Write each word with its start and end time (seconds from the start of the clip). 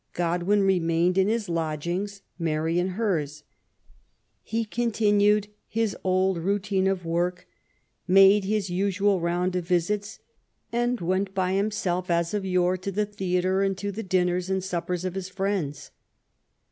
Godwin 0.13 0.63
remained 0.63 1.15
in 1.15 1.27
his 1.27 1.47
lodgings, 1.47 2.23
Mary 2.39 2.79
in 2.79 2.87
hers. 2.97 3.43
He 4.41 4.65
continued 4.65 5.49
his 5.67 5.95
old 6.03 6.39
routine 6.39 6.87
of 6.87 7.05
work, 7.05 7.47
made 8.07 8.43
his 8.43 8.71
usual 8.71 9.19
round 9.21 9.55
of 9.55 9.67
visits, 9.67 10.17
and 10.71 10.99
went 10.99 11.35
by 11.35 11.53
himseU, 11.53 12.09
as 12.09 12.33
of 12.33 12.43
yore, 12.43 12.77
to 12.77 12.91
the 12.91 13.05
theatre, 13.05 13.61
and 13.61 13.77
to 13.77 13.91
the 13.91 14.01
dinners 14.01 14.49
and 14.49 14.63
suppers 14.63 15.05
of 15.05 15.13
his 15.13 15.29
friends. 15.29 15.91